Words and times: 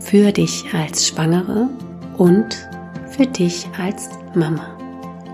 für 0.00 0.32
dich 0.32 0.64
als 0.72 1.06
Schwangere 1.06 1.68
und 2.16 2.68
für 3.10 3.26
dich 3.26 3.68
als 3.78 4.08
Mama. 4.34 4.76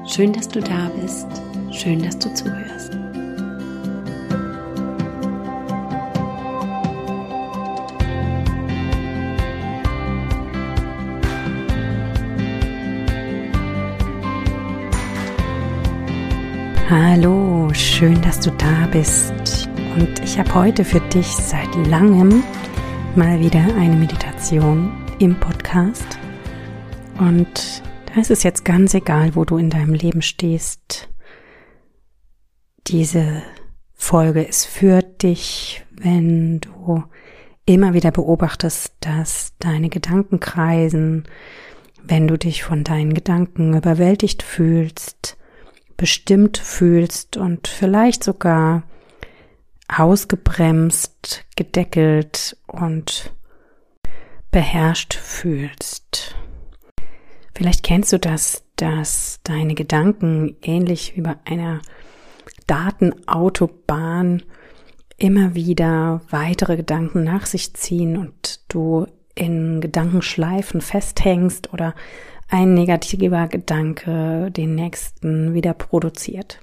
Schön, 0.06 0.32
dass 0.32 0.48
du 0.48 0.60
da 0.60 0.90
bist. 1.00 1.26
Schön, 1.70 2.02
dass 2.02 2.18
du 2.18 2.32
zuhörst. 2.34 2.92
Hallo, 16.88 17.68
schön, 17.72 18.20
dass 18.22 18.40
du 18.40 18.50
da 18.52 18.86
bist. 18.92 19.32
Und 19.98 20.20
ich 20.22 20.38
habe 20.38 20.54
heute 20.54 20.84
für 20.84 21.00
dich 21.00 21.26
seit 21.26 21.74
langem 21.88 22.42
mal 23.16 23.40
wieder 23.40 23.64
eine 23.76 23.96
Meditation 23.96 24.25
im 24.52 25.40
Podcast. 25.40 26.18
Und 27.18 27.82
da 28.06 28.20
ist 28.20 28.30
es 28.30 28.44
jetzt 28.44 28.64
ganz 28.64 28.94
egal, 28.94 29.34
wo 29.34 29.44
du 29.44 29.56
in 29.56 29.70
deinem 29.70 29.92
Leben 29.92 30.22
stehst. 30.22 31.08
Diese 32.86 33.42
Folge 33.94 34.42
ist 34.42 34.66
für 34.66 35.02
dich, 35.02 35.84
wenn 35.90 36.60
du 36.60 37.02
immer 37.64 37.92
wieder 37.92 38.12
beobachtest, 38.12 38.94
dass 39.00 39.54
deine 39.58 39.88
Gedanken 39.88 40.38
kreisen, 40.38 41.24
wenn 42.04 42.28
du 42.28 42.38
dich 42.38 42.62
von 42.62 42.84
deinen 42.84 43.14
Gedanken 43.14 43.76
überwältigt 43.76 44.44
fühlst, 44.44 45.36
bestimmt 45.96 46.56
fühlst 46.56 47.36
und 47.36 47.66
vielleicht 47.66 48.22
sogar 48.22 48.84
ausgebremst, 49.88 51.44
gedeckelt 51.56 52.56
und 52.68 53.32
beherrscht 54.56 55.12
fühlst. 55.12 56.34
Vielleicht 57.54 57.82
kennst 57.82 58.14
du 58.14 58.18
das, 58.18 58.64
dass 58.76 59.40
deine 59.44 59.74
Gedanken 59.74 60.56
ähnlich 60.62 61.14
wie 61.14 61.20
bei 61.20 61.36
einer 61.44 61.82
Datenautobahn 62.66 64.42
immer 65.18 65.54
wieder 65.54 66.22
weitere 66.30 66.78
Gedanken 66.78 67.22
nach 67.22 67.44
sich 67.44 67.74
ziehen 67.74 68.16
und 68.16 68.60
du 68.68 69.06
in 69.34 69.82
Gedankenschleifen 69.82 70.80
festhängst 70.80 71.74
oder 71.74 71.94
ein 72.48 72.72
negativer 72.72 73.48
Gedanke 73.48 74.50
den 74.50 74.74
nächsten 74.74 75.52
wieder 75.52 75.74
produziert. 75.74 76.60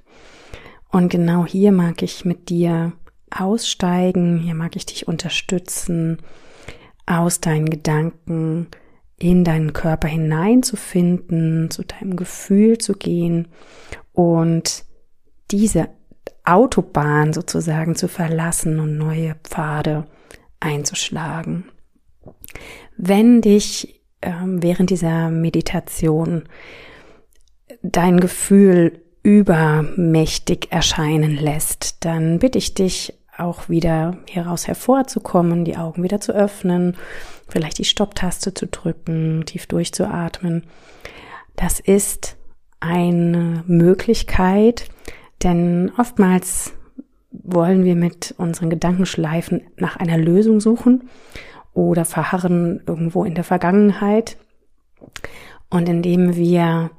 Und 0.90 1.10
genau 1.10 1.46
hier 1.46 1.72
mag 1.72 2.02
ich 2.02 2.26
mit 2.26 2.50
dir 2.50 2.94
aussteigen, 3.30 4.40
hier 4.40 4.56
mag 4.56 4.76
ich 4.76 4.88
dich 4.88 5.08
unterstützen, 5.08 6.18
aus 7.06 7.42
deinen 7.42 7.70
Gedanken 7.70 8.68
in 9.18 9.44
deinen 9.44 9.74
Körper 9.74 10.08
hineinzufinden, 10.08 11.70
zu 11.70 11.84
deinem 11.84 12.16
Gefühl 12.16 12.78
zu 12.78 12.94
gehen 12.94 13.48
und 14.12 14.86
diese 15.52 15.90
Autobahn 16.44 17.32
sozusagen 17.32 17.96
zu 17.96 18.08
verlassen 18.08 18.80
und 18.80 18.98
neue 18.98 19.36
Pfade 19.44 20.06
einzuschlagen. 20.60 21.66
Wenn 22.98 23.42
dich 23.42 24.02
ähm, 24.22 24.62
während 24.62 24.90
dieser 24.90 25.30
Meditation 25.30 26.44
dein 27.82 28.20
Gefühl 28.20 29.02
übermächtig 29.24 30.68
erscheinen 30.72 31.36
lässt, 31.38 32.04
dann 32.06 32.40
bitte 32.40 32.58
ich 32.58 32.74
dich 32.74 33.14
auch 33.38 33.70
wieder 33.70 34.18
hieraus 34.28 34.68
hervorzukommen, 34.68 35.66
die 35.66 35.78
Augen 35.78 36.04
wieder 36.04 36.22
zu 36.22 36.34
öffnen, 36.34 36.98
vielleicht 37.48 37.78
die 37.78 37.86
Stopptaste 37.86 38.54
zu 38.54 38.68
drücken, 38.68 39.44
tief 39.46 39.66
durchzuatmen. 39.68 40.64
Das 41.56 41.80
ist 41.80 42.38
eine 42.80 43.64
Möglichkeit, 43.68 44.90
denn 45.42 45.92
oftmals 45.98 46.74
wollen 47.32 47.84
wir 47.84 47.96
mit 47.96 48.36
unseren 48.38 48.70
Gedankenschleifen 48.70 49.62
nach 49.78 49.98
einer 49.98 50.18
Lösung 50.18 50.60
suchen 50.60 51.10
oder 51.74 52.06
verharren 52.06 52.82
irgendwo 52.86 53.24
in 53.24 53.36
der 53.36 53.44
Vergangenheit. 53.44 54.38
Und 55.70 55.90
indem 55.90 56.36
wir 56.36 56.92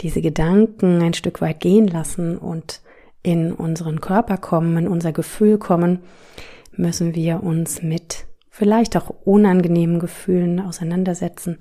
diese 0.00 0.22
Gedanken 0.22 1.02
ein 1.02 1.14
Stück 1.14 1.40
weit 1.40 1.60
gehen 1.60 1.88
lassen 1.88 2.38
und 2.38 2.80
in 3.22 3.52
unseren 3.52 4.00
Körper 4.00 4.36
kommen, 4.36 4.76
in 4.76 4.88
unser 4.88 5.12
Gefühl 5.12 5.58
kommen, 5.58 6.00
müssen 6.72 7.14
wir 7.14 7.42
uns 7.42 7.82
mit 7.82 8.26
vielleicht 8.50 8.96
auch 8.96 9.10
unangenehmen 9.24 9.98
Gefühlen 9.98 10.60
auseinandersetzen 10.60 11.58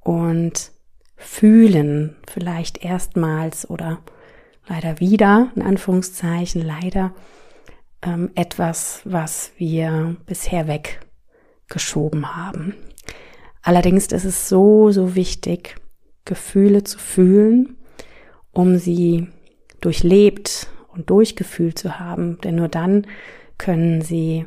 und 0.00 0.72
fühlen, 1.16 2.16
vielleicht 2.28 2.84
erstmals 2.84 3.68
oder 3.68 4.00
leider 4.66 5.00
wieder, 5.00 5.50
in 5.54 5.62
Anführungszeichen, 5.62 6.62
leider 6.62 7.12
ähm, 8.02 8.30
etwas, 8.34 9.00
was 9.04 9.52
wir 9.56 10.16
bisher 10.26 10.66
weggeschoben 10.68 12.36
haben. 12.36 12.74
Allerdings 13.62 14.06
ist 14.08 14.24
es 14.24 14.48
so, 14.48 14.90
so 14.90 15.14
wichtig, 15.14 15.76
Gefühle 16.24 16.84
zu 16.84 16.98
fühlen, 16.98 17.76
um 18.52 18.76
sie 18.76 19.28
durchlebt 19.80 20.68
und 20.94 21.10
durchgefühlt 21.10 21.78
zu 21.78 21.98
haben, 21.98 22.40
denn 22.40 22.56
nur 22.56 22.68
dann 22.68 23.06
können 23.58 24.02
sie 24.02 24.46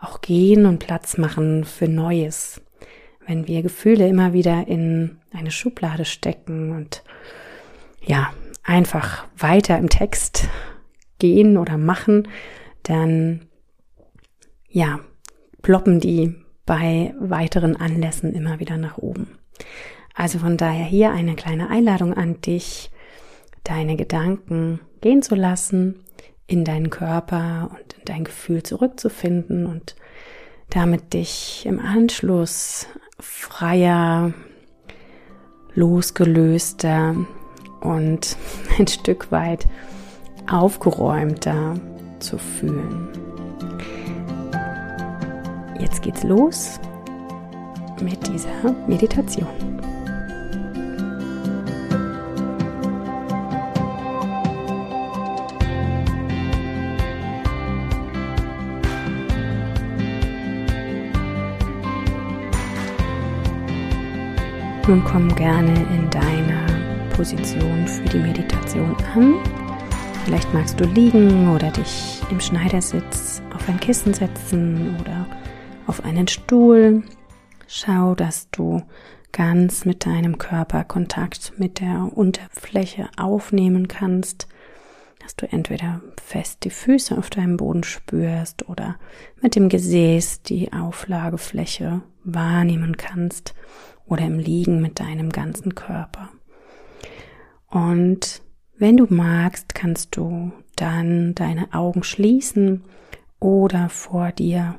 auch 0.00 0.20
gehen 0.20 0.66
und 0.66 0.78
Platz 0.78 1.18
machen 1.18 1.64
für 1.64 1.88
Neues. 1.88 2.60
Wenn 3.26 3.46
wir 3.46 3.62
Gefühle 3.62 4.08
immer 4.08 4.32
wieder 4.32 4.66
in 4.66 5.18
eine 5.32 5.50
Schublade 5.50 6.04
stecken 6.04 6.72
und 6.72 7.02
ja, 8.02 8.32
einfach 8.62 9.26
weiter 9.36 9.78
im 9.78 9.88
Text 9.88 10.48
gehen 11.18 11.56
oder 11.56 11.76
machen, 11.76 12.28
dann 12.82 13.42
ja, 14.68 15.00
ploppen 15.62 16.00
die 16.00 16.34
bei 16.64 17.14
weiteren 17.18 17.76
Anlässen 17.76 18.32
immer 18.32 18.60
wieder 18.60 18.76
nach 18.76 18.98
oben. 18.98 19.26
Also 20.14 20.38
von 20.38 20.56
daher 20.56 20.84
hier 20.84 21.10
eine 21.10 21.34
kleine 21.34 21.68
Einladung 21.70 22.14
an 22.14 22.40
dich, 22.40 22.90
deine 23.64 23.96
Gedanken 23.96 24.80
gehen 25.00 25.22
zu 25.22 25.34
lassen, 25.34 26.04
in 26.46 26.64
deinen 26.64 26.90
Körper 26.90 27.70
und 27.72 27.94
in 27.98 28.04
dein 28.04 28.24
Gefühl 28.24 28.62
zurückzufinden 28.62 29.66
und 29.66 29.94
damit 30.70 31.14
dich 31.14 31.64
im 31.66 31.78
Anschluss 31.78 32.86
freier, 33.18 34.32
losgelöster 35.74 37.14
und 37.80 38.36
ein 38.78 38.86
Stück 38.86 39.30
weit 39.30 39.66
aufgeräumter 40.50 41.74
zu 42.18 42.38
fühlen. 42.38 43.08
Jetzt 45.78 46.02
geht's 46.02 46.22
los 46.24 46.80
mit 48.02 48.26
dieser 48.26 48.72
Meditation. 48.86 49.48
Nun 64.90 65.04
komm 65.04 65.32
gerne 65.36 65.72
in 65.94 66.10
deiner 66.10 66.66
Position 67.10 67.86
für 67.86 68.08
die 68.08 68.18
Meditation 68.18 68.96
an. 69.14 69.36
Vielleicht 70.24 70.52
magst 70.52 70.80
du 70.80 70.84
liegen 70.84 71.54
oder 71.54 71.70
dich 71.70 72.20
im 72.28 72.40
Schneidersitz 72.40 73.40
auf 73.54 73.68
ein 73.68 73.78
Kissen 73.78 74.14
setzen 74.14 74.96
oder 75.00 75.28
auf 75.86 76.04
einen 76.04 76.26
Stuhl. 76.26 77.04
Schau, 77.68 78.16
dass 78.16 78.50
du 78.50 78.82
ganz 79.30 79.84
mit 79.84 80.06
deinem 80.06 80.38
Körper 80.38 80.82
Kontakt 80.82 81.52
mit 81.56 81.78
der 81.78 82.10
Unterfläche 82.12 83.10
aufnehmen 83.16 83.86
kannst, 83.86 84.48
dass 85.20 85.36
du 85.36 85.46
entweder 85.52 86.00
fest 86.20 86.64
die 86.64 86.70
Füße 86.70 87.16
auf 87.16 87.30
deinem 87.30 87.58
Boden 87.58 87.84
spürst 87.84 88.68
oder 88.68 88.96
mit 89.40 89.54
dem 89.54 89.68
Gesäß 89.68 90.42
die 90.42 90.72
Auflagefläche 90.72 92.02
wahrnehmen 92.24 92.96
kannst 92.96 93.54
oder 94.10 94.26
im 94.26 94.38
Liegen 94.38 94.82
mit 94.82 95.00
deinem 95.00 95.30
ganzen 95.30 95.74
Körper. 95.74 96.28
Und 97.68 98.42
wenn 98.76 98.98
du 98.98 99.06
magst, 99.08 99.74
kannst 99.74 100.16
du 100.16 100.52
dann 100.76 101.34
deine 101.34 101.72
Augen 101.72 102.02
schließen 102.02 102.84
oder 103.38 103.88
vor 103.88 104.32
dir 104.32 104.78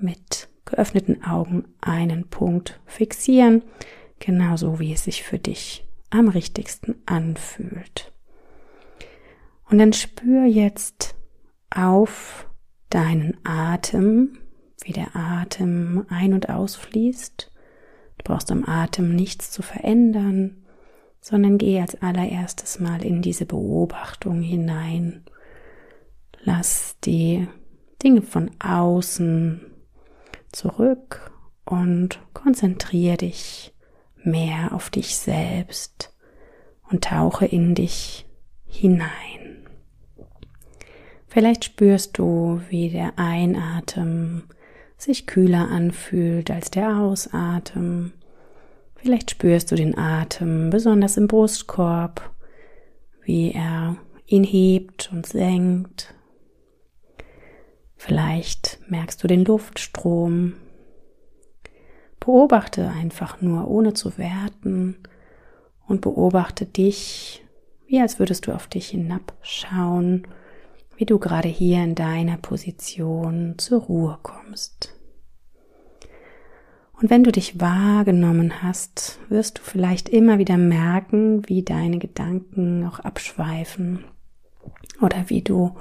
mit 0.00 0.48
geöffneten 0.64 1.22
Augen 1.22 1.64
einen 1.80 2.28
Punkt 2.28 2.80
fixieren, 2.86 3.62
genauso 4.18 4.80
wie 4.80 4.92
es 4.92 5.04
sich 5.04 5.22
für 5.22 5.38
dich 5.38 5.86
am 6.10 6.28
richtigsten 6.28 6.96
anfühlt. 7.06 8.12
Und 9.68 9.78
dann 9.78 9.92
spür 9.92 10.44
jetzt 10.44 11.14
auf 11.70 12.48
deinen 12.90 13.38
Atem, 13.44 14.38
wie 14.82 14.92
der 14.92 15.14
Atem 15.14 16.04
ein- 16.08 16.34
und 16.34 16.48
ausfließt. 16.48 17.51
Du 18.22 18.32
brauchst 18.32 18.52
am 18.52 18.64
Atem 18.64 19.14
nichts 19.14 19.50
zu 19.50 19.62
verändern, 19.62 20.64
sondern 21.20 21.58
geh 21.58 21.80
als 21.80 22.00
allererstes 22.02 22.78
mal 22.78 23.04
in 23.04 23.22
diese 23.22 23.46
Beobachtung 23.46 24.42
hinein. 24.42 25.24
Lass 26.44 26.96
die 27.04 27.48
Dinge 28.02 28.22
von 28.22 28.50
außen 28.60 29.60
zurück 30.52 31.32
und 31.64 32.20
konzentriere 32.32 33.16
dich 33.16 33.74
mehr 34.22 34.72
auf 34.72 34.90
dich 34.90 35.16
selbst 35.16 36.14
und 36.90 37.04
tauche 37.04 37.46
in 37.46 37.74
dich 37.74 38.26
hinein. 38.66 39.66
Vielleicht 41.26 41.64
spürst 41.64 42.18
du, 42.18 42.60
wie 42.68 42.90
der 42.90 43.18
Einatmen 43.18 44.44
sich 45.02 45.26
kühler 45.26 45.68
anfühlt 45.68 46.50
als 46.50 46.70
der 46.70 46.96
Ausatmen. 46.98 48.12
Vielleicht 48.94 49.32
spürst 49.32 49.72
du 49.72 49.74
den 49.74 49.98
Atem 49.98 50.70
besonders 50.70 51.16
im 51.16 51.26
Brustkorb, 51.26 52.30
wie 53.24 53.52
er 53.52 53.96
ihn 54.26 54.44
hebt 54.44 55.10
und 55.12 55.26
senkt. 55.26 56.14
Vielleicht 57.96 58.78
merkst 58.88 59.22
du 59.22 59.28
den 59.28 59.44
Luftstrom. 59.44 60.54
Beobachte 62.20 62.88
einfach 62.88 63.40
nur, 63.40 63.68
ohne 63.68 63.94
zu 63.94 64.16
werten 64.18 64.96
und 65.88 66.00
beobachte 66.00 66.64
dich, 66.64 67.44
wie 67.86 68.00
als 68.00 68.18
würdest 68.18 68.46
du 68.46 68.52
auf 68.52 68.68
dich 68.68 68.88
hinabschauen, 68.88 70.26
wie 71.02 71.06
du 71.06 71.18
gerade 71.18 71.48
hier 71.48 71.82
in 71.82 71.96
deiner 71.96 72.36
Position 72.36 73.56
zur 73.58 73.80
Ruhe 73.80 74.20
kommst. 74.22 74.94
Und 76.92 77.10
wenn 77.10 77.24
du 77.24 77.32
dich 77.32 77.60
wahrgenommen 77.60 78.62
hast, 78.62 79.18
wirst 79.28 79.58
du 79.58 79.62
vielleicht 79.62 80.08
immer 80.08 80.38
wieder 80.38 80.56
merken, 80.56 81.42
wie 81.48 81.64
deine 81.64 81.98
Gedanken 81.98 82.86
auch 82.86 83.00
abschweifen 83.00 84.04
oder 85.00 85.24
wie 85.26 85.42
du 85.42 85.74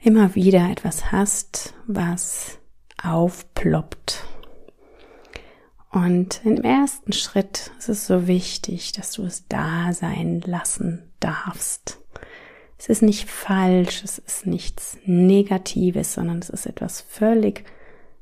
immer 0.00 0.34
wieder 0.34 0.70
etwas 0.70 1.12
hast, 1.12 1.74
was 1.86 2.58
aufploppt. 3.02 4.24
Und 5.90 6.40
im 6.46 6.62
ersten 6.62 7.12
Schritt 7.12 7.72
ist 7.78 7.90
es 7.90 8.06
so 8.06 8.26
wichtig, 8.26 8.92
dass 8.92 9.12
du 9.12 9.24
es 9.24 9.46
da 9.48 9.92
sein 9.92 10.40
lassen 10.46 11.12
darfst. 11.20 12.00
Es 12.84 12.90
ist 12.90 13.02
nicht 13.02 13.30
falsch, 13.30 14.04
es 14.04 14.18
ist 14.18 14.46
nichts 14.46 14.98
Negatives, 15.06 16.12
sondern 16.12 16.40
es 16.40 16.50
ist 16.50 16.66
etwas 16.66 17.00
völlig 17.00 17.64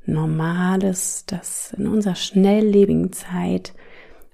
Normales, 0.06 1.24
dass 1.26 1.72
in 1.76 1.88
unserer 1.88 2.14
schnelllebigen 2.14 3.12
Zeit 3.12 3.74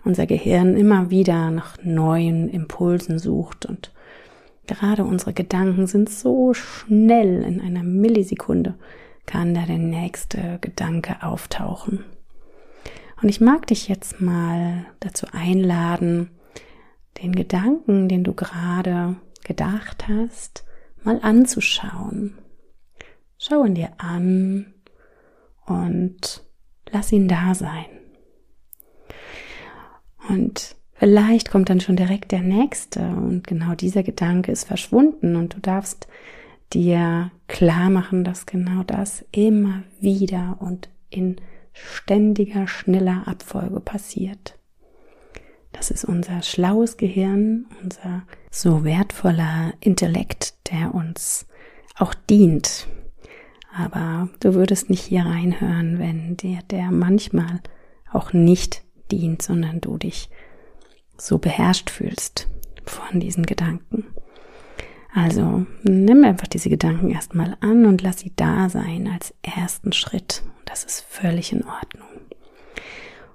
unser 0.05 0.27
Gehirn 0.27 0.77
immer 0.77 1.09
wieder 1.09 1.51
nach 1.51 1.79
neuen 1.83 2.51
Impulsen 2.51 3.19
sucht 3.19 3.65
und 3.65 3.91
Gerade 4.67 5.03
unsere 5.05 5.33
Gedanken 5.33 5.87
sind 5.87 6.11
so 6.11 6.53
schnell, 6.53 7.43
in 7.43 7.63
einer 7.63 7.83
Millisekunde 7.83 8.75
kann 9.25 9.55
da 9.55 9.63
der 9.63 9.79
nächste 9.79 10.59
Gedanke 10.61 11.23
auftauchen. 11.23 12.05
Und 13.23 13.31
ich 13.31 13.41
mag 13.41 13.67
dich 13.67 13.89
jetzt 13.89 14.21
mal 14.21 14.85
dazu 15.01 15.27
einladen, 15.33 16.29
den 17.23 17.35
Gedanken, 17.35 18.11
den 18.11 18.25
du 18.25 18.35
gerade 18.35 19.17
gedacht 19.45 20.09
hast, 20.09 20.65
mal 21.03 21.21
anzuschauen. 21.23 22.39
Schau 23.39 23.65
ihn 23.65 23.75
dir 23.75 23.93
an 23.99 24.75
und 25.67 26.43
lass 26.91 27.13
ihn 27.13 27.29
da 27.29 27.55
sein. 27.55 27.87
Und 30.29 30.77
Vielleicht 30.99 31.53
kommt 31.53 31.71
dann 31.71 31.81
schon 31.81 31.95
direkt 31.95 32.33
der 32.33 32.41
nächste 32.41 33.01
und 33.01 33.47
genau 33.47 33.75
dieser 33.77 34.03
Gedanke 34.03 34.51
ist 34.51 34.65
verschwunden 34.65 35.37
und 35.37 35.55
du 35.55 35.61
darfst 35.61 36.09
dir 36.73 37.31
klar 37.47 37.89
machen, 37.89 38.25
dass 38.25 38.47
genau 38.47 38.83
das 38.83 39.25
immer 39.31 39.85
wieder 40.01 40.57
und 40.59 40.89
in 41.09 41.37
ständiger, 41.73 42.67
schneller 42.67 43.23
Abfolge 43.27 43.79
passiert. 43.79 44.58
Das 45.79 45.93
ist 45.93 46.05
unser 46.05 46.43
schlaues 46.43 46.97
Gehirn, 46.97 47.67
unser 47.85 48.25
so 48.51 48.83
wertvoller 48.83 49.73
Intellekt, 49.79 50.55
der 50.73 50.93
uns 50.93 51.47
auch 51.95 52.15
dient. 52.15 52.89
Aber 53.73 54.29
du 54.41 54.55
würdest 54.55 54.91
nicht 54.91 55.05
hier 55.05 55.25
reinhören, 55.25 56.01
wenn 56.01 56.37
dir 56.37 56.59
der 56.69 56.91
manchmal 56.91 57.61
auch 58.13 58.33
nicht 58.33 58.83
dient, 59.13 59.41
sondern 59.41 59.81
du 59.81 59.99
dich 59.99 60.31
so 61.17 61.39
beherrscht 61.39 61.91
fühlst 61.91 62.49
von 62.85 63.21
diesen 63.21 63.47
Gedanken. 63.47 64.05
Also 65.15 65.65
nimm 65.85 66.25
einfach 66.25 66.49
diese 66.49 66.71
Gedanken 66.71 67.11
erstmal 67.11 67.57
an 67.61 67.87
und 67.87 68.03
lass 68.03 68.19
sie 68.19 68.33
da 68.35 68.69
sein 68.69 69.09
als 69.09 69.33
ersten 69.43 69.93
Schritt. 69.93 70.43
Das 70.65 70.83
ist 70.83 71.05
völlig 71.09 71.53
in 71.53 71.65
Ordnung. 71.65 72.09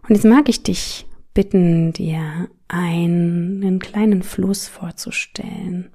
Und 0.08 0.16
jetzt 0.16 0.26
mag 0.26 0.50
ich 0.50 0.64
dich 0.64 1.06
bitten, 1.34 1.94
dir 1.94 2.50
einen 2.68 3.80
kleinen 3.80 4.24
Fluss 4.24 4.68
vorzustellen. 4.68 5.90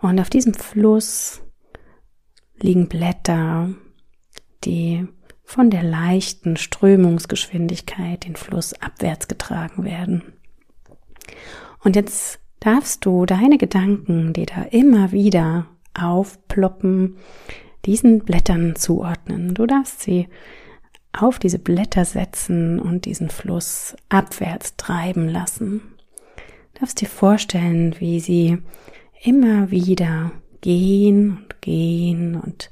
Und 0.00 0.20
auf 0.20 0.30
diesem 0.30 0.54
Fluss 0.54 1.42
liegen 2.60 2.88
Blätter, 2.88 3.70
die 4.64 5.06
von 5.44 5.70
der 5.70 5.82
leichten 5.82 6.56
Strömungsgeschwindigkeit 6.56 8.24
den 8.26 8.36
Fluss 8.36 8.74
abwärts 8.74 9.28
getragen 9.28 9.84
werden. 9.84 10.22
Und 11.82 11.96
jetzt 11.96 12.40
darfst 12.60 13.04
du 13.06 13.24
deine 13.24 13.56
Gedanken, 13.56 14.32
die 14.32 14.46
da 14.46 14.62
immer 14.62 15.12
wieder 15.12 15.66
aufploppen, 15.98 17.16
diesen 17.86 18.20
Blättern 18.20 18.76
zuordnen. 18.76 19.54
Du 19.54 19.66
darfst 19.66 20.02
sie 20.02 20.28
auf 21.12 21.38
diese 21.38 21.58
Blätter 21.58 22.04
setzen 22.04 22.78
und 22.78 23.04
diesen 23.04 23.30
Fluss 23.30 23.96
abwärts 24.08 24.76
treiben 24.76 25.28
lassen. 25.28 25.80
Du 26.74 26.80
darfst 26.80 27.00
dir 27.00 27.08
vorstellen, 27.08 27.96
wie 27.98 28.20
sie 28.20 28.58
immer 29.22 29.70
wieder 29.70 30.32
gehen 30.60 31.38
und 31.38 31.60
gehen 31.60 32.36
und 32.36 32.70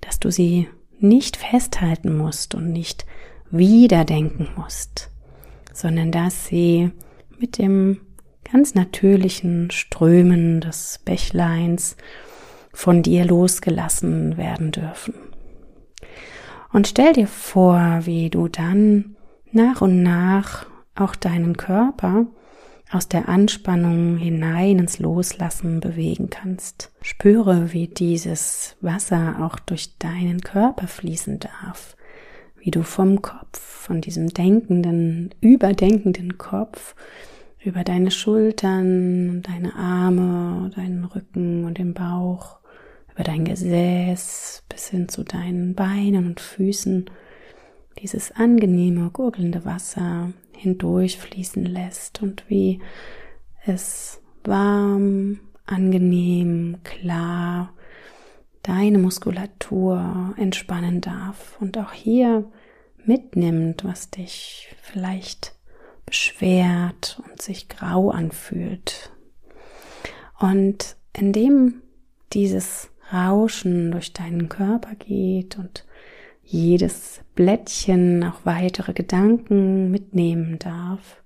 dass 0.00 0.18
du 0.18 0.30
sie 0.30 0.68
nicht 0.98 1.36
festhalten 1.36 2.16
musst 2.16 2.54
und 2.54 2.72
nicht 2.72 3.04
wieder 3.50 4.04
denken 4.04 4.48
musst, 4.56 5.10
sondern 5.72 6.10
dass 6.10 6.46
sie 6.46 6.90
mit 7.38 7.58
dem 7.58 8.00
ganz 8.50 8.74
natürlichen 8.74 9.70
Strömen 9.70 10.60
des 10.60 11.00
Bächleins 11.04 11.96
von 12.72 13.02
dir 13.02 13.24
losgelassen 13.24 14.36
werden 14.36 14.72
dürfen. 14.72 15.14
Und 16.74 16.88
stell 16.88 17.12
dir 17.12 17.28
vor, 17.28 18.00
wie 18.02 18.30
du 18.30 18.48
dann 18.48 19.14
nach 19.52 19.80
und 19.80 20.02
nach 20.02 20.66
auch 20.96 21.14
deinen 21.14 21.56
Körper 21.56 22.26
aus 22.90 23.06
der 23.06 23.28
Anspannung 23.28 24.16
hinein 24.16 24.80
ins 24.80 24.98
Loslassen 24.98 25.78
bewegen 25.78 26.30
kannst. 26.30 26.90
Spüre, 27.00 27.72
wie 27.72 27.86
dieses 27.86 28.76
Wasser 28.80 29.36
auch 29.40 29.60
durch 29.60 29.98
deinen 29.98 30.40
Körper 30.40 30.88
fließen 30.88 31.38
darf, 31.38 31.96
wie 32.58 32.72
du 32.72 32.82
vom 32.82 33.22
Kopf, 33.22 33.60
von 33.60 34.00
diesem 34.00 34.30
denkenden, 34.30 35.32
überdenkenden 35.40 36.38
Kopf 36.38 36.96
über 37.62 37.84
deine 37.84 38.10
Schultern, 38.10 39.42
deine 39.42 39.76
Arme, 39.76 40.72
deinen 40.74 41.04
Rücken 41.04 41.66
und 41.66 41.78
den 41.78 41.94
Bauch, 41.94 42.58
über 43.14 43.24
dein 43.24 43.44
Gesäß 43.44 44.64
bis 44.68 44.88
hin 44.88 45.08
zu 45.08 45.22
deinen 45.22 45.74
Beinen 45.74 46.26
und 46.26 46.40
Füßen 46.40 47.10
dieses 48.00 48.32
angenehme, 48.32 49.10
gurgelnde 49.10 49.64
Wasser 49.64 50.32
hindurchfließen 50.52 51.64
lässt 51.64 52.22
und 52.22 52.44
wie 52.48 52.80
es 53.64 54.20
warm, 54.42 55.40
angenehm, 55.66 56.78
klar 56.82 57.72
deine 58.62 58.98
Muskulatur 58.98 60.34
entspannen 60.36 61.00
darf 61.00 61.56
und 61.60 61.78
auch 61.78 61.92
hier 61.92 62.50
mitnimmt, 63.04 63.84
was 63.84 64.10
dich 64.10 64.74
vielleicht 64.80 65.54
beschwert 66.06 67.20
und 67.28 67.40
sich 67.40 67.68
grau 67.68 68.10
anfühlt. 68.10 69.12
Und 70.38 70.96
indem 71.12 71.82
dieses 72.32 72.90
Rauschen 73.12 73.90
durch 73.90 74.12
deinen 74.12 74.48
Körper 74.48 74.94
geht 74.94 75.58
und 75.58 75.84
jedes 76.42 77.20
Blättchen 77.34 78.22
auch 78.24 78.44
weitere 78.44 78.92
Gedanken 78.92 79.90
mitnehmen 79.90 80.58
darf, 80.58 81.22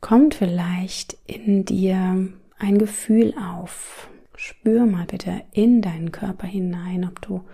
kommt 0.00 0.34
vielleicht 0.34 1.16
in 1.26 1.64
dir 1.64 2.28
ein 2.58 2.78
Gefühl 2.78 3.34
auf. 3.38 4.08
Spür 4.36 4.84
mal 4.84 5.06
bitte 5.06 5.42
in 5.52 5.80
deinen 5.80 6.12
Körper 6.12 6.46
hinein, 6.46 7.04
ob 7.08 7.20
du 7.22 7.44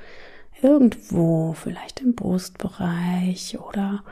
irgendwo, 0.62 1.52
vielleicht 1.52 2.00
im 2.00 2.14
Brustbereich 2.14 3.58
oder 3.60 4.02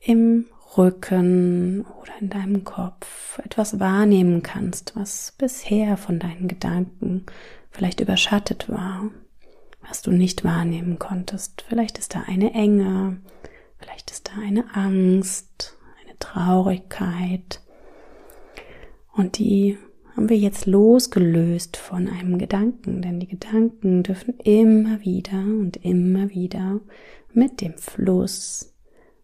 im 0.00 0.46
Rücken 0.76 1.84
oder 2.00 2.12
in 2.20 2.30
deinem 2.30 2.64
Kopf 2.64 3.38
etwas 3.44 3.78
wahrnehmen 3.78 4.42
kannst, 4.42 4.96
was 4.96 5.34
bisher 5.36 5.96
von 5.96 6.18
deinen 6.18 6.48
Gedanken 6.48 7.26
vielleicht 7.72 8.00
überschattet 8.00 8.68
war, 8.68 9.10
was 9.86 10.02
du 10.02 10.12
nicht 10.12 10.44
wahrnehmen 10.44 10.98
konntest. 10.98 11.64
Vielleicht 11.68 11.98
ist 11.98 12.14
da 12.14 12.22
eine 12.26 12.54
Enge, 12.54 13.20
vielleicht 13.78 14.10
ist 14.10 14.28
da 14.28 14.40
eine 14.40 14.74
Angst, 14.74 15.76
eine 16.04 16.16
Traurigkeit. 16.18 17.60
Und 19.12 19.38
die 19.38 19.76
haben 20.14 20.28
wir 20.28 20.38
jetzt 20.38 20.66
losgelöst 20.66 21.76
von 21.76 22.08
einem 22.08 22.38
Gedanken, 22.38 23.02
denn 23.02 23.18
die 23.18 23.28
Gedanken 23.28 24.02
dürfen 24.02 24.38
immer 24.38 25.00
wieder 25.00 25.38
und 25.38 25.78
immer 25.78 26.30
wieder 26.30 26.80
mit 27.32 27.60
dem 27.60 27.76
Fluss 27.78 28.74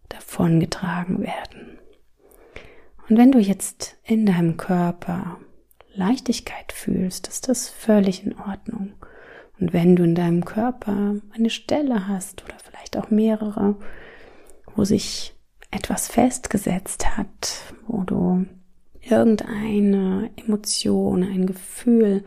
davongetragen 0.09 1.21
werden. 1.21 1.79
Und 3.07 3.17
wenn 3.17 3.31
du 3.31 3.39
jetzt 3.39 3.97
in 4.03 4.25
deinem 4.25 4.57
Körper 4.57 5.39
Leichtigkeit 5.99 6.71
fühlst, 6.71 7.27
ist 7.27 7.49
das 7.49 7.69
völlig 7.69 8.25
in 8.25 8.37
Ordnung. 8.39 8.93
Und 9.59 9.73
wenn 9.73 9.95
du 9.95 10.03
in 10.03 10.15
deinem 10.15 10.45
Körper 10.45 11.15
eine 11.33 11.49
Stelle 11.49 12.07
hast 12.07 12.43
oder 12.43 12.55
vielleicht 12.57 12.97
auch 12.97 13.09
mehrere, 13.09 13.75
wo 14.75 14.85
sich 14.85 15.35
etwas 15.71 16.07
festgesetzt 16.07 17.17
hat, 17.17 17.73
wo 17.85 18.03
du 18.03 18.45
irgendeine 19.01 20.31
Emotion, 20.37 21.23
ein 21.23 21.45
Gefühl 21.45 22.23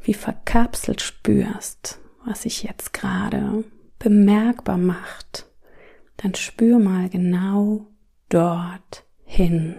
wie 0.00 0.14
verkapselt 0.14 1.02
spürst, 1.02 1.98
was 2.24 2.42
sich 2.42 2.62
jetzt 2.62 2.94
gerade 2.94 3.64
bemerkbar 3.98 4.78
macht, 4.78 5.46
dann 6.16 6.34
spür 6.34 6.78
mal 6.78 7.08
genau 7.08 7.86
dort 8.28 9.04
hin. 9.24 9.76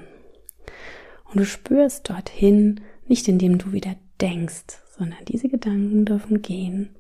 Und 1.26 1.40
du 1.40 1.46
spürst 1.46 2.10
dorthin 2.10 2.82
nicht 3.10 3.28
indem 3.28 3.58
du 3.58 3.74
wieder 3.74 3.96
denkst, 4.22 4.80
sondern 4.98 5.26
diese 5.26 5.50
Gedanken 5.50 6.06
dürfen 6.06 6.42
gehen, 6.42 6.96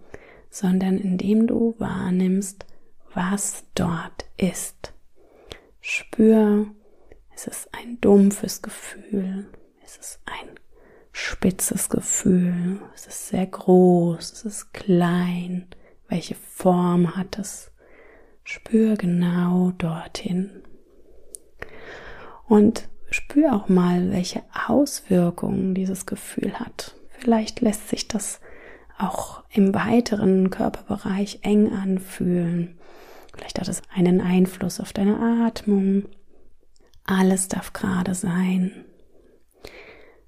sondern 0.50 0.98
indem 0.98 1.48
du 1.48 1.76
wahrnimmst, 1.78 2.66
was 3.14 3.64
dort 3.76 4.26
ist. 4.38 4.94
Spür, 5.82 6.68
es 7.36 7.48
ist 7.48 7.70
ein 7.74 8.02
dumpfes 8.02 8.62
Gefühl, 8.62 9.48
es 9.86 9.98
ist 9.98 10.20
ein 10.26 10.60
spitzes 11.12 11.90
Gefühl, 11.90 12.80
es 12.96 13.08
ist 13.08 13.28
sehr 13.28 13.46
groß, 13.46 14.32
es 14.32 14.46
ist 14.46 14.74
klein, 14.74 15.68
welche 16.08 16.36
Form 16.36 17.16
hat 17.16 17.38
es? 17.38 17.72
Spür 18.44 18.96
genau 18.96 19.72
dorthin. 19.78 20.64
Und 22.48 22.90
spür 23.12 23.54
auch 23.54 23.70
mal, 23.70 24.12
welche 24.12 24.44
Auswirkungen 24.68 25.74
dieses 25.74 26.06
Gefühl 26.06 26.60
hat. 26.60 26.96
Vielleicht 27.10 27.62
lässt 27.62 27.90
sich 27.90 28.08
das 28.08 28.40
auch 28.98 29.44
im 29.52 29.74
weiteren 29.74 30.50
Körperbereich 30.50 31.40
eng 31.44 31.72
anfühlen. 31.72 32.78
Vielleicht 33.34 33.60
hat 33.60 33.68
es 33.68 33.82
einen 33.94 34.22
Einfluss 34.22 34.80
auf 34.80 34.94
deine 34.94 35.46
Atmung. 35.46 36.04
Alles 37.06 37.48
darf 37.48 37.74
gerade 37.74 38.14
sein. 38.14 38.72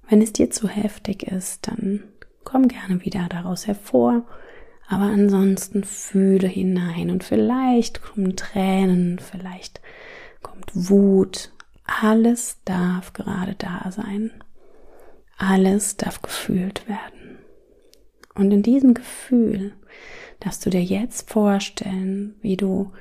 Wenn 0.08 0.22
es 0.22 0.32
dir 0.32 0.50
zu 0.50 0.68
heftig 0.68 1.22
ist, 1.24 1.68
dann 1.68 2.02
komm 2.44 2.68
gerne 2.68 3.04
wieder 3.04 3.26
daraus 3.28 3.66
hervor 3.66 4.24
aber 4.92 5.04
ansonsten 5.04 5.84
fühle 5.84 6.46
hinein 6.48 7.10
und 7.10 7.24
vielleicht 7.24 8.02
kommen 8.02 8.36
Tränen, 8.36 9.18
vielleicht 9.18 9.80
kommt 10.42 10.70
Wut. 10.74 11.50
Alles 11.84 12.58
darf 12.64 13.12
gerade 13.12 13.54
da 13.56 13.90
sein. 13.90 14.30
Alles 15.36 15.96
darf 15.96 16.22
gefühlt 16.22 16.88
werden. 16.88 17.38
Und 18.34 18.50
in 18.52 18.62
diesem 18.62 18.94
Gefühl 18.94 19.74
darfst 20.40 20.64
du 20.64 20.70
dir 20.70 20.82
jetzt 20.82 21.30
vorstellen, 21.30 22.34
wie 22.40 22.56
du 22.56 22.92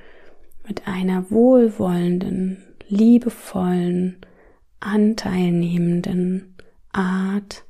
mit 0.68 0.88
einer 0.88 1.30
wohlwollenden, 1.32 2.64
liebevollen, 2.88 4.18
anteilnehmenden 4.80 6.56
Art 6.92 7.66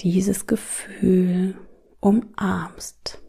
dieses 0.00 0.46
Gefühl 0.46 1.56
umarmst. 2.00 3.20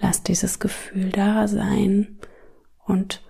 Lass 0.00 0.22
dieses 0.22 0.58
Gefühl 0.58 1.10
da 1.10 1.46
sein 1.46 2.18
und 2.84 3.22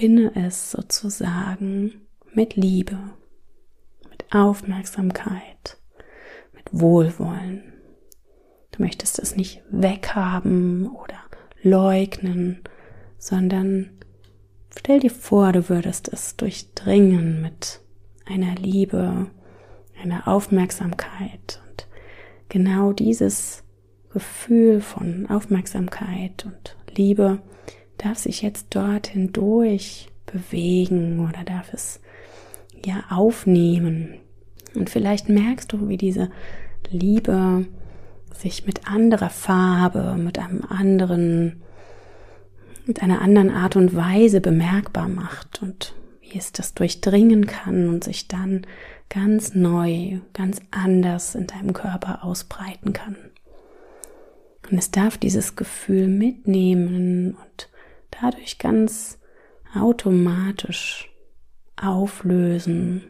umspinne 0.00 0.32
es 0.34 0.70
sozusagen 0.70 2.06
mit 2.32 2.56
Liebe, 2.56 2.98
mit 4.10 4.24
Aufmerksamkeit, 4.32 5.78
mit 6.54 6.64
Wohlwollen. 6.72 7.72
Du 8.72 8.82
möchtest 8.82 9.18
es 9.18 9.36
nicht 9.36 9.62
weghaben 9.70 10.88
oder 10.88 11.18
leugnen, 11.62 12.60
sondern 13.18 13.90
stell 14.76 15.00
dir 15.00 15.10
vor, 15.10 15.52
du 15.52 15.68
würdest 15.68 16.08
es 16.08 16.36
durchdringen 16.36 17.42
mit 17.42 17.80
einer 18.26 18.54
Liebe, 18.54 19.26
einer 20.02 20.28
Aufmerksamkeit 20.28 21.60
und 21.68 21.88
genau 22.48 22.92
dieses 22.92 23.64
Gefühl 24.12 24.80
von 24.80 25.28
Aufmerksamkeit 25.28 26.46
und 26.46 26.76
Liebe 26.96 27.42
darf 28.02 28.18
sich 28.18 28.42
jetzt 28.42 28.68
dort 28.70 29.08
hindurch 29.08 30.08
bewegen 30.26 31.28
oder 31.28 31.44
darf 31.44 31.72
es 31.72 32.00
ja 32.84 33.04
aufnehmen. 33.10 34.14
Und 34.74 34.90
vielleicht 34.90 35.28
merkst 35.28 35.72
du, 35.72 35.88
wie 35.88 35.96
diese 35.96 36.30
Liebe 36.90 37.66
sich 38.32 38.66
mit 38.66 38.88
anderer 38.88 39.30
Farbe, 39.30 40.16
mit 40.16 40.38
einem 40.38 40.64
anderen, 40.64 41.62
mit 42.86 43.02
einer 43.02 43.20
anderen 43.20 43.50
Art 43.50 43.76
und 43.76 43.94
Weise 43.94 44.40
bemerkbar 44.40 45.08
macht 45.08 45.62
und 45.62 45.94
wie 46.22 46.38
es 46.38 46.52
das 46.52 46.74
durchdringen 46.74 47.46
kann 47.46 47.88
und 47.88 48.04
sich 48.04 48.28
dann 48.28 48.66
ganz 49.08 49.54
neu, 49.54 50.20
ganz 50.32 50.60
anders 50.70 51.34
in 51.34 51.48
deinem 51.48 51.72
Körper 51.72 52.24
ausbreiten 52.24 52.92
kann. 52.92 53.16
Und 54.70 54.78
es 54.78 54.90
darf 54.90 55.18
dieses 55.18 55.56
Gefühl 55.56 56.06
mitnehmen 56.06 57.34
und 57.34 57.69
dadurch 58.10 58.58
ganz 58.58 59.18
automatisch 59.74 61.10
auflösen, 61.76 63.02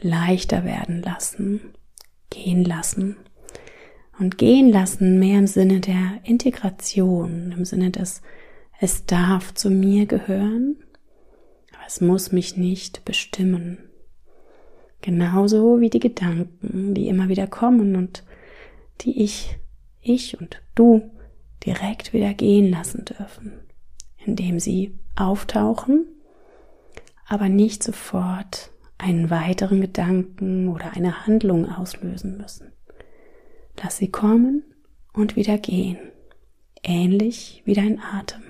leichter 0.00 0.64
werden 0.64 1.02
lassen, 1.02 1.74
gehen 2.30 2.64
lassen. 2.64 3.16
Und 4.18 4.38
gehen 4.38 4.70
lassen 4.70 5.18
mehr 5.18 5.40
im 5.40 5.48
Sinne 5.48 5.80
der 5.80 6.20
Integration, 6.22 7.50
im 7.50 7.64
Sinne 7.64 7.90
des, 7.90 8.22
es 8.78 9.06
darf 9.06 9.54
zu 9.54 9.70
mir 9.70 10.06
gehören, 10.06 10.76
aber 11.72 11.82
es 11.86 12.00
muss 12.00 12.30
mich 12.30 12.56
nicht 12.56 13.04
bestimmen. 13.04 13.78
Genauso 15.00 15.80
wie 15.80 15.90
die 15.90 16.00
Gedanken, 16.00 16.94
die 16.94 17.08
immer 17.08 17.28
wieder 17.28 17.48
kommen 17.48 17.96
und 17.96 18.22
die 19.00 19.22
ich 19.22 19.58
ich 20.00 20.40
und 20.40 20.62
du 20.74 21.10
direkt 21.66 22.12
wieder 22.12 22.34
gehen 22.34 22.70
lassen 22.70 23.04
dürfen, 23.04 23.63
indem 24.24 24.60
sie 24.60 24.98
auftauchen, 25.16 26.06
aber 27.26 27.48
nicht 27.48 27.82
sofort 27.82 28.70
einen 28.98 29.30
weiteren 29.30 29.80
Gedanken 29.80 30.68
oder 30.68 30.92
eine 30.94 31.26
Handlung 31.26 31.68
auslösen 31.68 32.36
müssen. 32.36 32.72
Lass 33.82 33.98
sie 33.98 34.10
kommen 34.10 34.64
und 35.12 35.36
wieder 35.36 35.58
gehen, 35.58 35.98
ähnlich 36.82 37.62
wie 37.64 37.74
dein 37.74 38.00
Atem. 38.00 38.42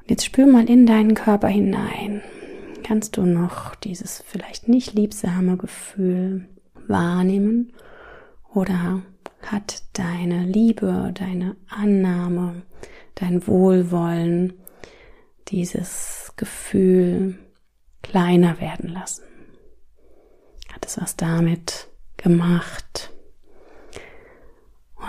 Und 0.00 0.10
jetzt 0.10 0.24
spür 0.24 0.46
mal 0.46 0.68
in 0.68 0.86
deinen 0.86 1.14
Körper 1.14 1.48
hinein, 1.48 2.22
kannst 2.82 3.16
du 3.16 3.22
noch 3.22 3.74
dieses 3.74 4.22
vielleicht 4.26 4.68
nicht 4.68 4.94
liebsame 4.94 5.56
Gefühl 5.56 6.48
wahrnehmen 6.88 7.72
oder 8.52 9.02
hat 9.42 9.84
deine 9.92 10.44
Liebe, 10.44 11.12
deine 11.14 11.56
Annahme, 11.68 12.62
dein 13.20 13.46
Wohlwollen 13.46 14.54
dieses 15.48 16.32
Gefühl 16.36 17.38
kleiner 18.02 18.60
werden 18.60 18.88
lassen? 18.88 19.24
Hat 20.72 20.86
es 20.86 21.00
was 21.00 21.16
damit 21.16 21.88
gemacht? 22.16 23.12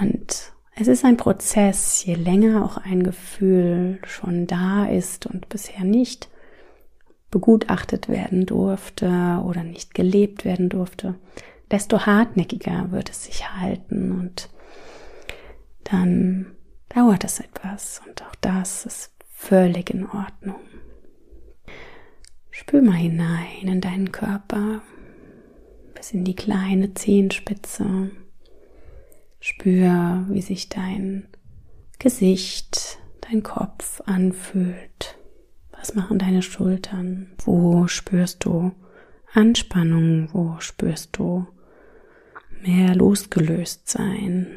Und 0.02 0.54
es 0.76 0.88
ist 0.88 1.06
ein 1.06 1.18
Prozess, 1.18 2.04
je 2.06 2.16
länger 2.16 2.66
auch 2.66 2.78
ein 2.78 3.04
Gefühl 3.04 4.00
schon 4.06 4.48
da 4.48 4.86
ist 4.86 5.26
und 5.26 5.50
bisher 5.50 5.84
nicht 5.84 6.30
begutachtet 7.30 8.10
werden 8.10 8.46
durfte 8.46 9.08
oder 9.46 9.64
nicht 9.64 9.94
gelebt 9.94 10.44
werden 10.44 10.70
durfte, 10.70 11.16
desto 11.70 12.06
hartnäckiger 12.06 12.92
wird 12.92 13.10
es 13.10 13.26
sich 13.26 13.50
halten 13.50 14.12
und 14.12 14.50
dann 15.84 16.48
dauert 16.94 17.24
es 17.24 17.40
etwas 17.40 18.02
und 18.08 18.22
auch 18.24 18.36
das 18.42 18.86
ist 18.86 19.12
völlig 19.30 19.90
in 19.90 20.06
Ordnung. 20.06 20.60
Spür 22.52 22.82
mal 22.82 22.94
hinein 22.94 23.68
in 23.68 23.82
deinen 23.82 24.12
Körper, 24.12 24.82
bis 25.96 26.12
in 26.12 26.24
die 26.24 26.36
kleine 26.36 26.94
Zehenspitze. 26.94 28.12
Spür, 29.40 30.26
wie 30.30 30.42
sich 30.42 30.70
dein 30.70 31.28
Gesicht, 31.98 33.00
dein 33.22 33.42
Kopf 33.42 34.02
anfühlt. 34.06 35.18
Was 35.72 35.96
machen 35.96 36.20
deine 36.20 36.44
Schultern? 36.44 37.32
Wo 37.44 37.88
spürst 37.88 38.46
du 38.46 38.72
Anspannung? 39.34 40.30
Wo 40.34 40.60
spürst 40.60 41.18
du 41.18 41.48
mehr 42.62 42.94
losgelöst 42.94 43.90
sein? 43.90 44.48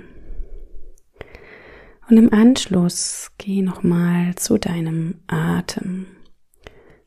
Und 2.08 2.18
im 2.18 2.32
Anschluss 2.32 3.30
geh 3.38 3.62
nochmal 3.62 4.34
zu 4.34 4.58
deinem 4.58 5.20
Atem. 5.26 6.06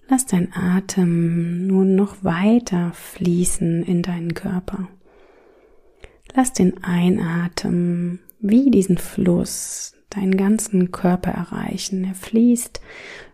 Lass 0.07 0.25
dein 0.25 0.53
Atem 0.53 1.67
nun 1.67 1.95
noch 1.95 2.23
weiter 2.23 2.91
fließen 2.93 3.83
in 3.83 4.01
deinen 4.01 4.33
Körper. 4.33 4.87
Lass 6.33 6.53
den 6.53 6.83
Einatmen 6.83 8.19
wie 8.39 8.71
diesen 8.71 8.97
Fluss 8.97 9.93
deinen 10.09 10.37
ganzen 10.37 10.91
Körper 10.91 11.31
erreichen. 11.31 12.03
Er 12.03 12.15
fließt 12.15 12.81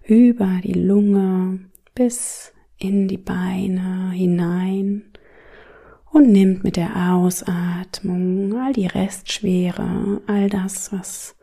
über 0.04 0.60
die 0.64 0.74
Lunge 0.74 1.60
bis 1.96 2.52
in 2.78 3.08
die 3.08 3.18
Beine 3.18 4.12
hinein 4.12 5.04
und 6.12 6.32
nimmt 6.32 6.64
mit 6.64 6.76
der 6.76 7.14
Ausatmung 7.14 8.56
all 8.60 8.74
die 8.74 8.88
Restschwere, 8.88 10.22
all 10.28 10.50
das, 10.50 10.92
was 10.92 11.36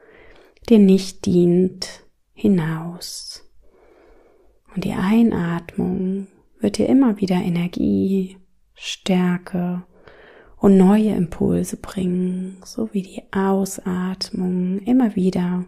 dir 0.71 0.79
nicht 0.79 1.27
dient, 1.27 2.05
hinaus. 2.33 3.45
Und 4.75 4.85
die 4.85 4.93
Einatmung 4.93 6.29
wird 6.61 6.79
dir 6.79 6.89
immer 6.89 7.21
wieder 7.21 7.37
Energie, 7.37 8.39
Stärke 8.75 9.83
und 10.57 10.77
neue 10.77 11.11
Impulse 11.11 11.77
bringen, 11.77 12.59
so 12.65 12.93
wie 12.93 13.03
die 13.03 13.23
Ausatmung 13.33 14.79
immer 14.81 15.17
wieder 15.17 15.67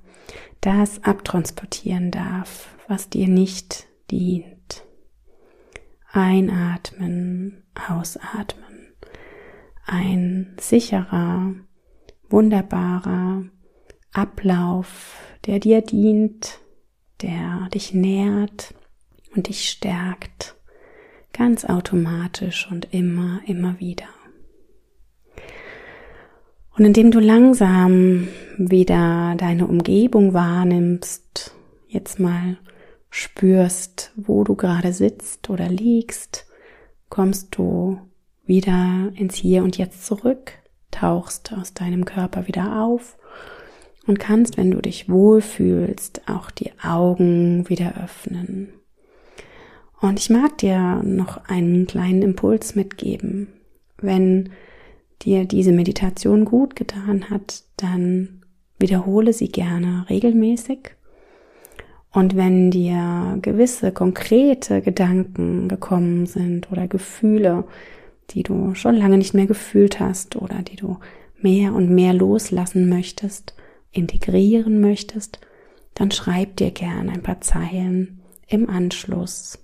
das 0.60 1.02
abtransportieren 1.02 2.10
darf, 2.10 2.76
was 2.86 3.08
dir 3.08 3.26
nicht 3.26 3.88
dient. 4.10 4.84
Einatmen, 6.12 7.64
ausatmen. 7.88 8.94
Ein 9.84 10.54
sicherer, 10.60 11.54
wunderbarer 12.28 13.44
Ablauf, 14.12 15.16
der 15.46 15.58
dir 15.58 15.80
dient, 15.80 16.58
der 17.22 17.68
dich 17.72 17.94
nährt 17.94 18.74
und 19.34 19.48
dich 19.48 19.68
stärkt, 19.68 20.54
ganz 21.32 21.64
automatisch 21.64 22.68
und 22.70 22.92
immer, 22.92 23.40
immer 23.46 23.80
wieder. 23.80 24.08
Und 26.76 26.84
indem 26.84 27.10
du 27.10 27.20
langsam 27.20 28.28
wieder 28.56 29.34
deine 29.36 29.66
Umgebung 29.66 30.34
wahrnimmst, 30.34 31.54
jetzt 31.88 32.18
mal 32.18 32.58
spürst, 33.10 34.12
wo 34.16 34.42
du 34.42 34.56
gerade 34.56 34.92
sitzt 34.92 35.50
oder 35.50 35.68
liegst, 35.68 36.46
kommst 37.10 37.56
du 37.56 38.00
wieder 38.44 39.12
ins 39.14 39.34
Hier 39.34 39.62
und 39.62 39.76
Jetzt 39.76 40.06
zurück, 40.06 40.52
tauchst 40.90 41.52
aus 41.52 41.74
deinem 41.74 42.04
Körper 42.06 42.48
wieder 42.48 42.82
auf 42.82 43.18
und 44.06 44.18
kannst, 44.18 44.56
wenn 44.56 44.70
du 44.70 44.80
dich 44.80 45.08
wohlfühlst, 45.08 46.22
auch 46.28 46.50
die 46.50 46.72
Augen 46.82 47.68
wieder 47.68 48.02
öffnen. 48.02 48.72
Und 50.00 50.18
ich 50.18 50.30
mag 50.30 50.58
dir 50.58 51.02
noch 51.04 51.44
einen 51.48 51.86
kleinen 51.86 52.22
Impuls 52.22 52.74
mitgeben. 52.74 53.48
Wenn 53.98 54.50
dir 55.22 55.44
diese 55.44 55.70
Meditation 55.70 56.44
gut 56.44 56.74
getan 56.74 57.30
hat, 57.30 57.62
dann 57.76 58.42
wiederhole 58.78 59.32
sie 59.32 59.48
gerne 59.48 60.06
regelmäßig. 60.10 60.96
Und 62.10 62.36
wenn 62.36 62.70
dir 62.70 63.38
gewisse 63.40 63.92
konkrete 63.92 64.82
Gedanken 64.82 65.68
gekommen 65.68 66.26
sind 66.26 66.70
oder 66.70 66.88
Gefühle, 66.88 67.64
die 68.30 68.42
du 68.42 68.74
schon 68.74 68.96
lange 68.96 69.18
nicht 69.18 69.34
mehr 69.34 69.46
gefühlt 69.46 70.00
hast 70.00 70.36
oder 70.36 70.62
die 70.62 70.76
du 70.76 70.98
mehr 71.40 71.72
und 71.72 71.90
mehr 71.90 72.12
loslassen 72.12 72.88
möchtest, 72.88 73.54
integrieren 73.92 74.80
möchtest, 74.80 75.40
dann 75.94 76.10
schreib 76.10 76.56
dir 76.56 76.70
gerne 76.70 77.12
ein 77.12 77.22
paar 77.22 77.40
Zeilen 77.40 78.22
im 78.48 78.68
Anschluss 78.68 79.58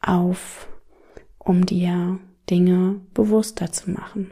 auf, 0.00 0.68
um 1.38 1.66
dir 1.66 2.18
Dinge 2.50 3.00
bewusster 3.14 3.72
zu 3.72 3.90
machen 3.90 4.30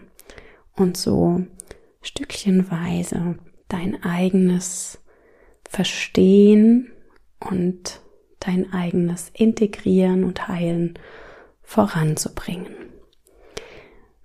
und 0.76 0.96
so 0.96 1.44
stückchenweise 2.02 3.36
dein 3.68 4.02
eigenes 4.02 4.98
Verstehen 5.68 6.92
und 7.40 8.00
dein 8.40 8.72
eigenes 8.72 9.30
Integrieren 9.32 10.24
und 10.24 10.48
Heilen 10.48 10.98
voranzubringen. 11.62 12.74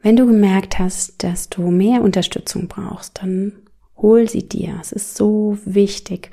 Wenn 0.01 0.15
du 0.15 0.25
gemerkt 0.25 0.79
hast, 0.79 1.23
dass 1.23 1.49
du 1.49 1.71
mehr 1.71 2.01
Unterstützung 2.01 2.67
brauchst, 2.67 3.21
dann 3.21 3.53
hol 4.01 4.29
sie 4.29 4.47
dir. 4.47 4.77
Es 4.81 4.91
ist 4.91 5.15
so 5.15 5.57
wichtig, 5.65 6.31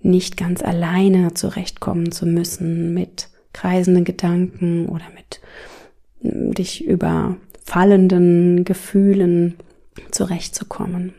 nicht 0.00 0.36
ganz 0.36 0.62
alleine 0.62 1.34
zurechtkommen 1.34 2.12
zu 2.12 2.26
müssen 2.26 2.92
mit 2.94 3.28
kreisenden 3.52 4.04
Gedanken 4.04 4.86
oder 4.88 5.04
mit 5.14 5.40
dich 6.22 6.84
über 6.84 7.36
fallenden 7.64 8.64
Gefühlen 8.64 9.56
zurechtzukommen. 10.10 11.14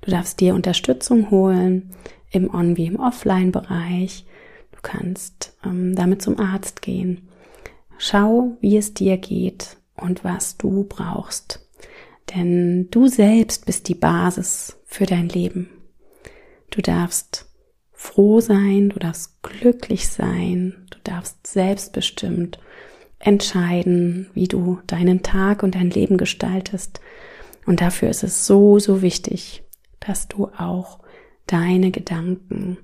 Du 0.00 0.10
darfst 0.10 0.40
dir 0.40 0.54
Unterstützung 0.54 1.30
holen 1.30 1.90
im 2.30 2.52
On- 2.52 2.76
wie 2.76 2.86
im 2.86 2.96
Offline-Bereich. 2.96 4.24
Du 4.72 4.78
kannst 4.82 5.54
ähm, 5.64 5.94
damit 5.94 6.22
zum 6.22 6.38
Arzt 6.38 6.82
gehen. 6.82 7.28
Schau, 7.98 8.56
wie 8.60 8.76
es 8.76 8.94
dir 8.94 9.18
geht 9.18 9.76
und 9.96 10.24
was 10.24 10.56
du 10.56 10.84
brauchst. 10.88 11.68
Denn 12.34 12.88
du 12.90 13.08
selbst 13.08 13.66
bist 13.66 13.88
die 13.88 13.94
Basis 13.94 14.76
für 14.90 15.06
dein 15.06 15.28
Leben. 15.28 15.70
Du 16.70 16.82
darfst 16.82 17.48
froh 17.92 18.40
sein, 18.40 18.90
du 18.90 18.98
darfst 18.98 19.42
glücklich 19.42 20.08
sein, 20.08 20.86
du 20.90 20.98
darfst 21.04 21.46
selbstbestimmt 21.46 22.58
entscheiden, 23.18 24.30
wie 24.34 24.48
du 24.48 24.80
deinen 24.86 25.22
Tag 25.22 25.62
und 25.62 25.74
dein 25.74 25.90
Leben 25.90 26.16
gestaltest. 26.16 27.00
Und 27.66 27.80
dafür 27.80 28.10
ist 28.10 28.24
es 28.24 28.46
so, 28.46 28.78
so 28.78 29.00
wichtig, 29.00 29.62
dass 30.00 30.28
du 30.28 30.46
auch 30.56 30.98
deine 31.46 31.90
Gedanken 31.90 32.78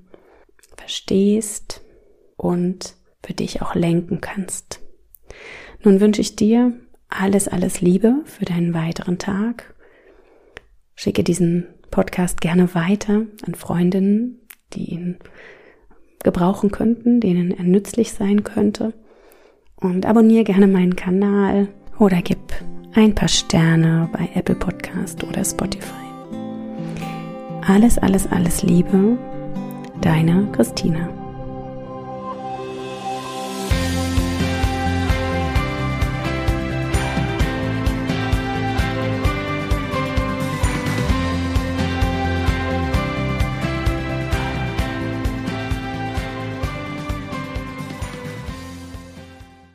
verstehst 0.76 1.80
und 2.36 2.94
für 3.22 3.34
dich 3.34 3.62
auch 3.62 3.74
lenken 3.74 4.20
kannst. 4.20 4.80
Nun 5.82 6.00
wünsche 6.00 6.20
ich 6.20 6.36
dir 6.36 6.74
alles, 7.08 7.48
alles 7.48 7.80
Liebe 7.80 8.22
für 8.24 8.44
deinen 8.44 8.74
weiteren 8.74 9.18
Tag. 9.18 9.74
Schicke 10.94 11.24
diesen 11.24 11.66
Podcast 11.90 12.40
gerne 12.40 12.74
weiter 12.74 13.22
an 13.46 13.54
Freundinnen, 13.54 14.40
die 14.72 14.90
ihn 14.90 15.16
gebrauchen 16.22 16.70
könnten, 16.70 17.20
denen 17.20 17.50
er 17.50 17.64
nützlich 17.64 18.12
sein 18.12 18.44
könnte. 18.44 18.92
Und 19.76 20.06
abonniere 20.06 20.44
gerne 20.44 20.66
meinen 20.66 20.96
Kanal 20.96 21.68
oder 21.98 22.22
gib 22.22 22.38
ein 22.94 23.14
paar 23.14 23.28
Sterne 23.28 24.08
bei 24.12 24.28
Apple 24.34 24.54
Podcast 24.54 25.22
oder 25.22 25.44
Spotify. 25.44 25.92
Alles, 27.66 27.98
alles, 27.98 28.26
alles 28.30 28.62
Liebe, 28.62 29.18
deine 30.00 30.48
Christina. 30.52 31.15